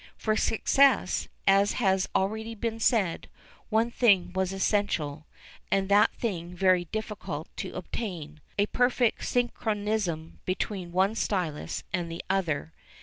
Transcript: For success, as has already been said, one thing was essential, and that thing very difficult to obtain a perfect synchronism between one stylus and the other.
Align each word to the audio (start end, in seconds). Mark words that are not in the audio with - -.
For 0.17 0.35
success, 0.35 1.27
as 1.45 1.73
has 1.73 2.07
already 2.15 2.55
been 2.55 2.79
said, 2.79 3.29
one 3.69 3.91
thing 3.91 4.33
was 4.33 4.51
essential, 4.51 5.27
and 5.69 5.89
that 5.89 6.11
thing 6.15 6.55
very 6.55 6.85
difficult 6.85 7.55
to 7.57 7.75
obtain 7.75 8.41
a 8.57 8.65
perfect 8.65 9.23
synchronism 9.23 10.39
between 10.43 10.91
one 10.91 11.13
stylus 11.13 11.83
and 11.93 12.11
the 12.11 12.23
other. 12.31 12.73